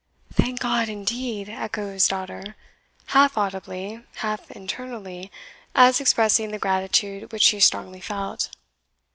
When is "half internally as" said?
4.15-6.01